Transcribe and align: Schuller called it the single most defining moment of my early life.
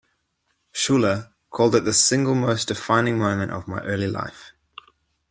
Schuller 0.73 1.31
called 1.51 1.75
it 1.75 1.81
the 1.85 1.93
single 1.93 2.33
most 2.33 2.67
defining 2.69 3.19
moment 3.19 3.51
of 3.51 3.67
my 3.67 3.81
early 3.83 4.07
life. 4.07 4.51